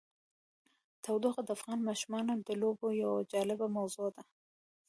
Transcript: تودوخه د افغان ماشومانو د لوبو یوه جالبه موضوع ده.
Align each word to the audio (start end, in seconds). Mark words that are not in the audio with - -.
تودوخه 1.03 1.41
د 1.45 1.49
افغان 1.57 1.79
ماشومانو 1.87 2.33
د 2.47 2.49
لوبو 2.61 2.87
یوه 3.01 3.19
جالبه 3.31 3.67
موضوع 3.77 4.07
ده. 4.15 4.23